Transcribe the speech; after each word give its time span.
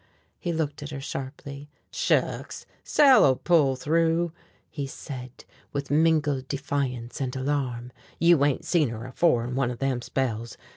He 0.39 0.51
looked 0.51 0.81
at 0.81 0.89
her 0.89 0.99
sharply. 0.99 1.69
"Shucks! 1.91 2.65
Sal'll 2.83 3.35
pull 3.35 3.75
through," 3.75 4.31
he 4.67 4.87
said 4.87 5.45
with 5.73 5.91
mingled 5.91 6.47
defiance 6.47 7.21
and 7.21 7.35
alarm. 7.35 7.91
"You 8.19 8.43
ain't 8.43 8.65
saw 8.65 8.87
her 8.87 9.05
afore 9.05 9.43
in 9.43 9.53
one 9.53 9.69
of 9.69 9.77
them 9.77 10.01
spells. 10.01 10.57